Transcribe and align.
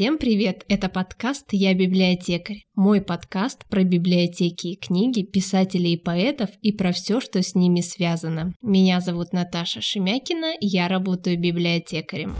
Всем 0.00 0.16
привет! 0.16 0.64
Это 0.66 0.88
подкаст 0.88 1.48
«Я 1.52 1.74
библиотекарь». 1.74 2.64
Мой 2.74 3.02
подкаст 3.02 3.66
про 3.68 3.84
библиотеки 3.84 4.68
и 4.68 4.76
книги, 4.76 5.20
писателей 5.20 5.92
и 5.92 6.02
поэтов 6.02 6.48
и 6.62 6.72
про 6.72 6.92
все, 6.92 7.20
что 7.20 7.42
с 7.42 7.54
ними 7.54 7.82
связано. 7.82 8.54
Меня 8.62 9.02
зовут 9.02 9.34
Наташа 9.34 9.82
Шемякина, 9.82 10.54
я 10.62 10.88
работаю 10.88 11.38
библиотекарем. 11.38 12.34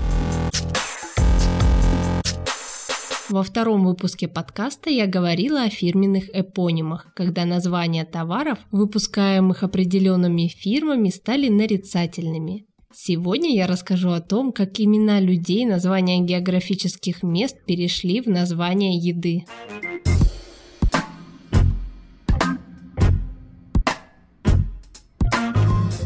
Во 3.28 3.42
втором 3.42 3.84
выпуске 3.84 4.26
подкаста 4.26 4.88
я 4.88 5.06
говорила 5.06 5.64
о 5.64 5.68
фирменных 5.68 6.34
эпонимах, 6.34 7.12
когда 7.14 7.44
названия 7.44 8.06
товаров, 8.06 8.58
выпускаемых 8.72 9.62
определенными 9.64 10.48
фирмами, 10.48 11.10
стали 11.10 11.50
нарицательными. 11.50 12.69
Сегодня 12.92 13.54
я 13.54 13.68
расскажу 13.68 14.10
о 14.10 14.20
том, 14.20 14.50
как 14.50 14.80
имена 14.80 15.20
людей, 15.20 15.64
названия 15.64 16.18
географических 16.18 17.22
мест 17.22 17.56
перешли 17.64 18.20
в 18.20 18.26
название 18.26 18.96
еды. 18.98 19.44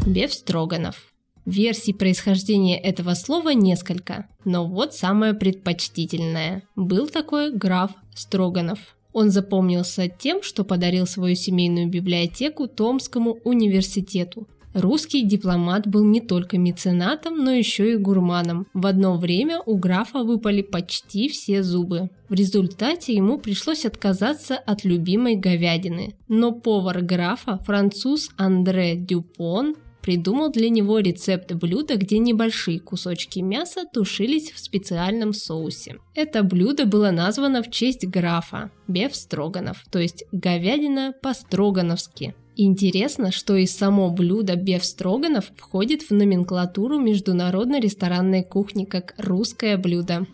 Беф 0.05 0.31
Строганов. 0.31 1.11
Версий 1.47 1.93
происхождения 1.93 2.79
этого 2.79 3.15
слова 3.15 3.49
несколько, 3.49 4.27
но 4.45 4.67
вот 4.67 4.93
самая 4.93 5.33
предпочтительная. 5.33 6.61
Был 6.75 7.07
такой 7.07 7.51
граф 7.51 7.91
Строганов. 8.13 8.95
Он 9.11 9.31
запомнился 9.31 10.07
тем, 10.07 10.43
что 10.43 10.63
подарил 10.63 11.07
свою 11.07 11.35
семейную 11.35 11.89
библиотеку 11.89 12.67
Томскому 12.67 13.39
университету, 13.43 14.47
Русский 14.75 15.23
дипломат 15.23 15.87
был 15.87 16.03
не 16.03 16.19
только 16.19 16.57
меценатом, 16.57 17.37
но 17.37 17.51
еще 17.51 17.93
и 17.93 17.95
гурманом. 17.95 18.67
В 18.73 18.85
одно 18.87 19.17
время 19.17 19.61
у 19.65 19.77
графа 19.77 20.23
выпали 20.23 20.61
почти 20.61 21.29
все 21.29 21.63
зубы. 21.63 22.09
В 22.27 22.33
результате 22.33 23.13
ему 23.13 23.37
пришлось 23.37 23.85
отказаться 23.85 24.57
от 24.57 24.83
любимой 24.83 25.37
говядины. 25.37 26.15
Но 26.27 26.51
повар 26.51 27.01
графа, 27.01 27.57
француз 27.65 28.31
Андре 28.35 28.97
Дюпон, 28.97 29.75
придумал 30.05 30.51
для 30.51 30.69
него 30.69 30.99
рецепт 30.99 31.51
блюда, 31.53 31.95
где 31.95 32.19
небольшие 32.19 32.79
кусочки 32.79 33.39
мяса 33.39 33.85
тушились 33.91 34.51
в 34.51 34.59
специальном 34.59 35.33
соусе. 35.33 35.95
Это 36.13 36.43
блюдо 36.43 36.85
было 36.85 37.09
названо 37.09 37.63
в 37.63 37.71
честь 37.71 38.05
графа– 38.05 38.69
Беф 38.87 39.15
Строганов, 39.15 39.83
то 39.89 39.97
есть 39.97 40.25
говядина 40.31 41.11
по-строгановски. 41.23 42.35
Интересно, 42.55 43.31
что 43.31 43.55
и 43.55 43.65
само 43.65 44.11
блюдо 44.11 44.55
беф 44.55 44.85
строганов 44.85 45.51
входит 45.57 46.03
в 46.03 46.11
номенклатуру 46.11 46.99
международной 46.99 47.79
ресторанной 47.79 48.43
кухни 48.43 48.85
как 48.85 49.15
русское 49.17 49.75
блюдо. 49.75 50.27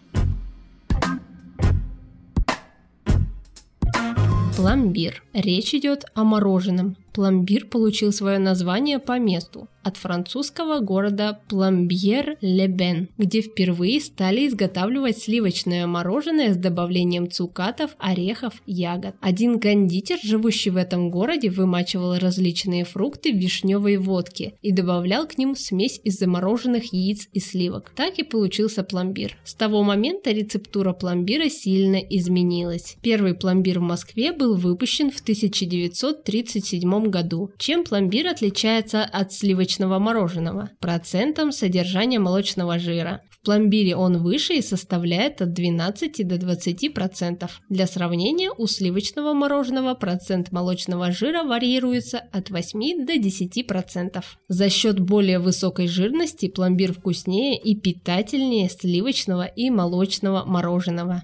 Пломбир. 4.57 5.23
Речь 5.33 5.73
идет 5.73 6.03
о 6.13 6.25
мороженом. 6.25 6.97
Пломбир 7.13 7.65
получил 7.65 8.11
свое 8.11 8.39
название 8.39 8.99
по 8.99 9.19
месту 9.19 9.67
от 9.83 9.97
французского 9.97 10.79
города 10.79 11.39
Пломбьер-Лебен, 11.49 13.07
где 13.17 13.41
впервые 13.41 13.99
стали 13.99 14.47
изготавливать 14.47 15.17
сливочное 15.17 15.87
мороженое 15.87 16.53
с 16.53 16.57
добавлением 16.57 17.29
цукатов, 17.29 17.91
орехов, 17.97 18.53
ягод. 18.65 19.15
Один 19.21 19.59
кондитер, 19.59 20.17
живущий 20.23 20.69
в 20.69 20.77
этом 20.77 21.09
городе, 21.09 21.49
вымачивал 21.49 22.17
различные 22.17 22.85
фрукты 22.85 23.33
в 23.33 23.37
вишневой 23.37 23.97
водке 23.97 24.53
и 24.61 24.71
добавлял 24.71 25.27
к 25.27 25.37
ним 25.37 25.55
смесь 25.55 25.99
из 26.03 26.19
замороженных 26.19 26.93
яиц 26.93 27.27
и 27.33 27.39
сливок. 27.39 27.91
Так 27.95 28.19
и 28.19 28.23
получился 28.23 28.83
пломбир. 28.83 29.37
С 29.43 29.55
того 29.55 29.83
момента 29.83 30.31
рецептура 30.31 30.93
пломбира 30.93 31.49
сильно 31.49 31.97
изменилась. 31.97 32.97
Первый 33.01 33.33
пломбир 33.33 33.79
в 33.79 33.83
Москве 33.83 34.31
был 34.31 34.55
выпущен 34.55 35.11
в 35.11 35.21
1937 35.21 37.00
году. 37.09 37.51
Чем 37.57 37.83
пломбир 37.83 38.27
отличается 38.27 39.03
от 39.03 39.33
сливочного 39.33 39.97
мороженого, 39.97 40.69
процентом 40.79 41.51
содержания 41.51 42.19
молочного 42.19 42.77
жира. 42.77 43.21
В 43.41 43.43
пломбире 43.43 43.95
он 43.95 44.21
выше 44.21 44.53
и 44.53 44.61
составляет 44.61 45.41
от 45.41 45.53
12 45.53 46.27
до 46.27 46.35
20%. 46.35 47.49
Для 47.69 47.87
сравнения, 47.87 48.51
у 48.55 48.67
сливочного 48.67 49.33
мороженого 49.33 49.95
процент 49.95 50.51
молочного 50.51 51.11
жира 51.11 51.43
варьируется 51.43 52.19
от 52.31 52.51
8 52.51 53.05
до 53.05 53.13
10%. 53.13 54.23
За 54.47 54.69
счет 54.69 54.99
более 54.99 55.39
высокой 55.39 55.87
жирности 55.87 56.49
пломбир 56.49 56.93
вкуснее 56.93 57.57
и 57.57 57.75
питательнее 57.75 58.69
сливочного 58.69 59.45
и 59.45 59.71
молочного 59.71 60.45
мороженого. 60.45 61.23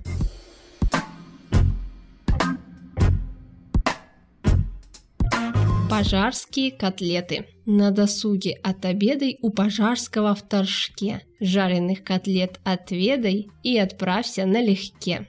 Пожарские 5.97 6.71
котлеты. 6.71 7.47
На 7.65 7.89
досуге 7.89 8.59
отобедай 8.61 9.39
у 9.41 9.49
Пожарского 9.49 10.35
в 10.35 10.47
Торжке. 10.47 11.21
Жареных 11.39 12.03
котлет 12.03 12.59
отведай 12.63 13.47
и 13.63 13.79
отправься 13.79 14.45
налегке. 14.45 15.27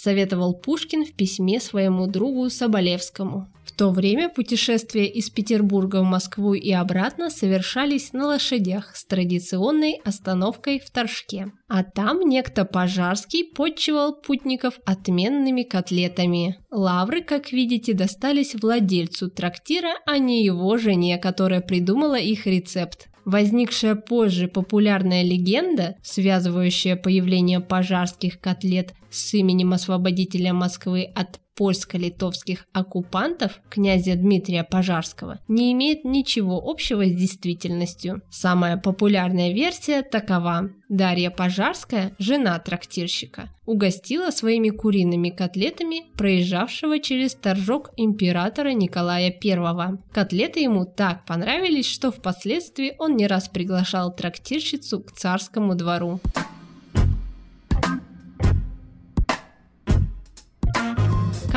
Советовал 0.00 0.54
Пушкин 0.54 1.04
в 1.04 1.12
письме 1.12 1.58
своему 1.58 2.06
другу 2.06 2.48
Соболевскому 2.50 3.48
то 3.78 3.90
время 3.90 4.28
путешествия 4.28 5.06
из 5.06 5.30
Петербурга 5.30 6.02
в 6.02 6.04
Москву 6.04 6.52
и 6.52 6.72
обратно 6.72 7.30
совершались 7.30 8.12
на 8.12 8.26
лошадях 8.26 8.94
с 8.96 9.04
традиционной 9.04 10.00
остановкой 10.04 10.80
в 10.80 10.90
Торжке. 10.90 11.52
А 11.68 11.84
там 11.84 12.28
некто 12.28 12.64
Пожарский 12.64 13.44
подчивал 13.44 14.20
путников 14.20 14.80
отменными 14.84 15.62
котлетами. 15.62 16.58
Лавры, 16.72 17.22
как 17.22 17.52
видите, 17.52 17.94
достались 17.94 18.56
владельцу 18.56 19.30
трактира, 19.30 19.94
а 20.06 20.18
не 20.18 20.44
его 20.44 20.76
жене, 20.76 21.16
которая 21.16 21.60
придумала 21.60 22.18
их 22.18 22.46
рецепт. 22.46 23.08
Возникшая 23.24 23.94
позже 23.94 24.48
популярная 24.48 25.22
легенда, 25.22 25.96
связывающая 26.02 26.96
появление 26.96 27.60
пожарских 27.60 28.40
котлет 28.40 28.94
с 29.10 29.34
именем 29.34 29.72
освободителя 29.72 30.52
Москвы 30.52 31.10
от 31.14 31.40
польско-литовских 31.58 32.66
оккупантов 32.72 33.60
князя 33.68 34.14
Дмитрия 34.14 34.62
Пожарского 34.62 35.40
не 35.48 35.72
имеет 35.72 36.04
ничего 36.04 36.62
общего 36.64 37.04
с 37.04 37.12
действительностью. 37.12 38.22
Самая 38.30 38.76
популярная 38.76 39.52
версия 39.52 40.02
такова. 40.02 40.70
Дарья 40.88 41.30
Пожарская, 41.30 42.14
жена 42.18 42.58
трактирщика, 42.60 43.50
угостила 43.66 44.30
своими 44.30 44.70
куриными 44.70 45.30
котлетами 45.30 46.04
проезжавшего 46.16 47.00
через 47.00 47.34
торжок 47.34 47.90
императора 47.96 48.72
Николая 48.72 49.30
I. 49.30 49.98
Котлеты 50.12 50.60
ему 50.60 50.86
так 50.86 51.26
понравились, 51.26 51.90
что 51.90 52.10
впоследствии 52.10 52.94
он 52.98 53.16
не 53.16 53.26
раз 53.26 53.48
приглашал 53.48 54.14
трактирщицу 54.14 55.00
к 55.00 55.12
царскому 55.12 55.74
двору. 55.74 56.20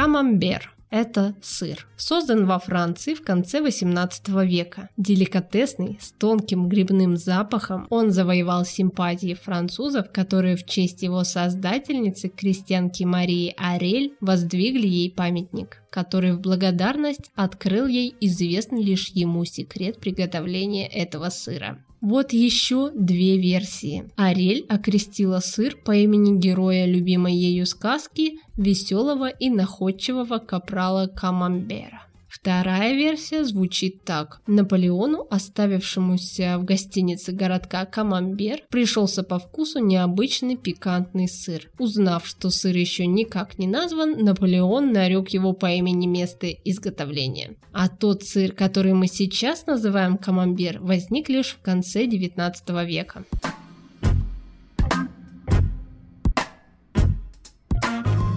Камамбер– 0.02 0.74
это 0.90 1.36
сыр. 1.44 1.86
Создан 1.96 2.48
во 2.48 2.58
Франции 2.58 3.14
в 3.14 3.22
конце 3.22 3.62
18 3.62 4.30
века. 4.30 4.90
Деликатесный, 4.98 6.00
с 6.02 6.12
тонким 6.12 6.68
грибным 6.68 7.18
запахом, 7.18 7.86
он 7.92 8.10
завоевал 8.10 8.66
симпатии 8.66 9.36
французов, 9.36 10.12
которые 10.12 10.56
в 10.56 10.66
честь 10.66 11.04
его 11.04 11.24
создательницы, 11.24 12.30
крестьянки 12.30 13.04
Марии 13.04 13.54
Арель, 13.58 14.16
воздвигли 14.22 14.88
ей 14.88 15.12
памятник, 15.12 15.84
который 15.92 16.34
в 16.34 16.40
благодарность 16.40 17.30
открыл 17.36 17.86
ей 17.86 18.16
известный 18.22 18.82
лишь 18.82 19.10
ему 19.10 19.46
секрет 19.46 20.00
приготовления 20.00 20.88
этого 20.88 21.30
сыра. 21.30 21.78
Вот 22.02 22.34
еще 22.34 22.92
две 22.96 23.38
версии. 23.38 24.10
Арель 24.16 24.66
окрестила 24.68 25.40
сыр 25.40 25.78
по 25.86 25.96
имени 25.96 26.36
героя 26.38 26.86
любимой 26.88 27.36
ею 27.36 27.68
сказки 27.68 28.40
веселого 28.58 29.30
и 29.30 29.52
находчивого 29.52 30.40
капрала 30.40 31.06
Камамбера. 31.06 32.08
Вторая 32.32 32.96
версия 32.96 33.44
звучит 33.44 34.06
так. 34.06 34.40
Наполеону, 34.48 35.28
оставившемуся 35.30 36.58
в 36.60 36.64
гостинице 36.64 37.34
городка 37.34 37.86
Камамбер, 37.86 38.62
пришелся 38.70 39.22
по 39.24 39.38
вкусу 39.38 39.80
необычный 39.80 40.56
пикантный 40.56 41.28
сыр. 41.28 41.70
Узнав, 41.78 42.26
что 42.26 42.50
сыр 42.50 42.76
еще 42.78 43.06
никак 43.06 43.60
не 43.60 43.68
назван, 43.68 44.24
Наполеон 44.24 44.94
нарек 44.94 45.30
его 45.30 45.52
по 45.52 45.72
имени 45.72 46.08
места 46.08 46.48
изготовления. 46.48 47.58
А 47.74 47.90
тот 47.90 48.24
сыр, 48.24 48.54
который 48.54 48.94
мы 48.94 49.08
сейчас 49.08 49.68
называем 49.68 50.18
Камамбер, 50.18 50.80
возник 50.80 51.28
лишь 51.28 51.58
в 51.60 51.62
конце 51.62 52.06
19 52.06 52.70
века. 52.88 53.26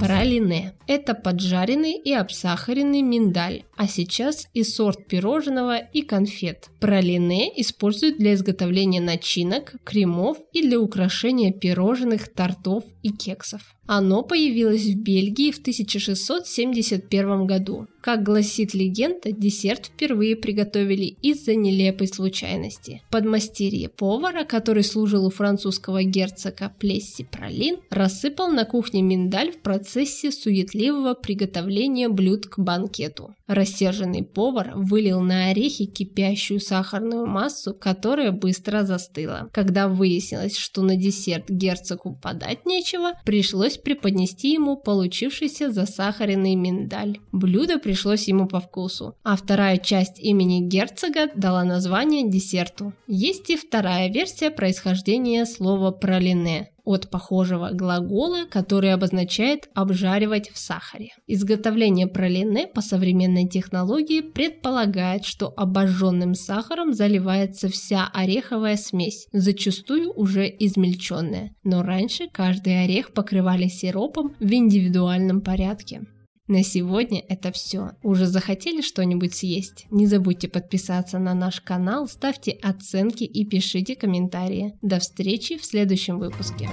Пралине– 0.04 0.74
это 0.86 1.14
поджаренный 1.14 1.94
и 1.94 2.12
обсахаренный 2.12 3.00
миндаль, 3.00 3.64
а 3.74 3.88
сейчас 3.88 4.48
и 4.52 4.62
сорт 4.62 5.06
пирожного 5.06 5.78
и 5.78 6.02
конфет. 6.02 6.68
Пралине 6.78 7.50
используют 7.60 8.18
для 8.18 8.34
изготовления 8.34 9.00
начинок, 9.00 9.76
кремов 9.82 10.36
и 10.52 10.60
для 10.60 10.78
украшения 10.78 11.52
пирожных, 11.52 12.30
тортов 12.32 12.84
и 13.02 13.10
кексов. 13.10 13.74
Оно 13.86 14.22
появилось 14.22 14.84
в 14.84 15.02
Бельгии 15.02 15.50
в 15.50 15.58
1671 15.58 17.46
году. 17.46 17.86
Как 18.00 18.22
гласит 18.22 18.74
легенда, 18.74 19.32
десерт 19.32 19.86
впервые 19.86 20.36
приготовили 20.36 21.04
из-за 21.04 21.54
нелепой 21.54 22.06
случайности. 22.08 23.02
Подмастерье 23.10 23.88
повара, 23.88 24.44
который 24.44 24.84
служил 24.84 25.26
у 25.26 25.30
французского 25.30 26.02
герцога 26.02 26.72
Плесси 26.78 27.24
Пролин, 27.24 27.78
рассыпал 27.90 28.48
на 28.48 28.64
кухне 28.64 29.02
миндаль 29.02 29.52
в 29.52 29.58
процессе 29.94 30.32
суетливого 30.32 31.14
приготовления 31.14 32.08
блюд 32.08 32.46
к 32.46 32.58
банкету. 32.58 33.37
Рассерженный 33.46 34.25
повар 34.25 34.73
вылил 34.75 35.20
на 35.20 35.50
орехи 35.50 35.85
кипящую 35.85 36.58
сахарную 36.58 37.26
массу, 37.26 37.75
которая 37.75 38.32
быстро 38.32 38.82
застыла. 38.82 39.50
Когда 39.52 39.87
выяснилось, 39.87 40.56
что 40.56 40.82
на 40.82 40.96
десерт 40.96 41.49
герцогу 41.49 42.19
подать 42.20 42.67
нечего, 42.67 43.12
пришлось 43.25 43.76
преподнести 43.76 44.52
ему 44.52 44.76
получившийся 44.76 45.70
засахаренный 45.70 46.56
миндаль. 46.56 47.19
Блюдо 47.31 47.79
пришлось 47.79 48.26
ему 48.26 48.49
по 48.49 48.61
вкусу, 48.61 49.14
а 49.23 49.37
вторая 49.37 49.79
часть 49.79 50.19
имени 50.19 50.61
герцога 50.61 51.29
дала 51.37 51.62
название 51.62 52.29
десерту. 52.29 52.93
Есть 53.06 53.50
и 53.50 53.56
вторая 53.56 54.11
версия 54.11 54.50
происхождения 54.50 55.47
слова 55.47 55.93
пролине 55.93 56.74
от 56.84 57.10
похожего 57.10 57.70
глагола, 57.72 58.44
который 58.48 58.92
обозначает 58.92 59.69
обжаривать 59.75 60.50
в 60.50 60.58
сахаре. 60.58 61.10
Изготовление 61.26 62.06
пролине 62.06 62.66
по 62.66 62.81
современной 62.81 63.48
технологии 63.48 64.20
предполагает, 64.20 65.25
что 65.25 65.52
обожженным 65.56 66.34
сахаром 66.34 66.92
заливается 66.92 67.69
вся 67.69 68.08
ореховая 68.12 68.76
смесь, 68.76 69.26
зачастую 69.32 70.12
уже 70.14 70.46
измельченная. 70.46 71.54
Но 71.62 71.82
раньше 71.82 72.28
каждый 72.32 72.84
орех 72.84 73.12
покрывали 73.12 73.69
сиропом 73.69 74.34
в 74.38 74.52
индивидуальном 74.52 75.40
порядке. 75.40 76.02
На 76.46 76.62
сегодня 76.62 77.25
это 77.26 77.52
все. 77.52 77.93
Уже 78.02 78.26
захотели 78.26 78.82
что-нибудь 78.82 79.35
съесть? 79.35 79.87
Не 79.91 80.06
забудьте 80.06 80.46
подписаться 80.46 81.19
на 81.19 81.32
наш 81.32 81.62
канал, 81.62 82.06
ставьте 82.06 82.50
оценки 82.50 83.25
и 83.25 83.46
пишите 83.46 83.96
комментарии. 83.96 84.75
До 84.82 84.99
встречи 84.99 85.56
в 85.56 85.64
следующем 85.64 86.19
выпуске. 86.19 86.69